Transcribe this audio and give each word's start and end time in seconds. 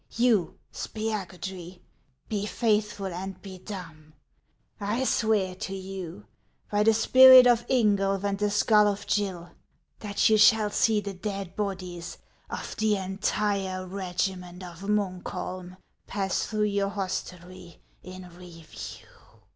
You, 0.15 0.57
Spiagudry, 0.73 1.79
be 2.27 2.47
faithful 2.47 3.05
and 3.13 3.39
be 3.43 3.59
dumb. 3.59 4.13
I 4.79 5.03
swear 5.03 5.53
to 5.53 5.75
you, 5.75 6.25
by 6.71 6.81
the 6.81 6.93
spirit 6.95 7.45
of 7.45 7.67
Ingulf 7.69 8.23
and 8.23 8.35
the 8.39 8.49
skull 8.49 8.87
of 8.87 9.05
Gill, 9.05 9.51
that 9.99 10.27
you 10.27 10.39
shall 10.39 10.71
see 10.71 11.01
the 11.01 11.13
dead 11.13 11.55
bodies 11.55 12.17
of 12.49 12.75
the 12.77 12.95
entire 12.95 13.85
regiment 13.85 14.63
of 14.63 14.81
Muukholm 14.89 15.77
pass 16.07 16.47
through 16.47 16.71
vour 16.73 16.89
hostelrv 16.89 17.77
in 18.01 18.27
review." 18.35 19.05